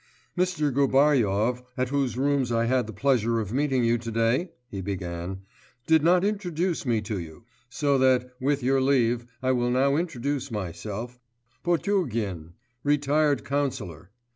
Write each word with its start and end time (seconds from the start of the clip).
V 0.35 0.41
'Mr. 0.41 0.73
Gubaryov, 0.73 1.61
at 1.77 1.89
whose 1.89 2.17
rooms 2.17 2.51
I 2.51 2.65
had 2.65 2.87
the 2.87 2.91
pleasure 2.91 3.39
of 3.39 3.53
meeting 3.53 3.83
you 3.83 3.99
to 3.99 4.09
day,' 4.11 4.49
he 4.67 4.81
began, 4.81 5.43
'did 5.85 6.03
not 6.03 6.23
introduce 6.25 6.87
me 6.87 7.01
to 7.01 7.19
you; 7.19 7.43
so 7.69 7.99
that, 7.99 8.31
with 8.39 8.63
your 8.63 8.81
leave, 8.81 9.27
I 9.43 9.51
will 9.51 9.69
now 9.69 9.97
introduce 9.97 10.49
myself 10.49 11.19
Potugin, 11.63 12.53
retired 12.83 13.45
councillor. 13.45 14.09